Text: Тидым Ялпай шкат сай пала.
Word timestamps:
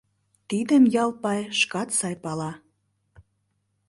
Тидым 0.49 0.83
Ялпай 1.03 1.41
шкат 1.59 1.89
сай 1.99 2.15
пала. 2.23 2.51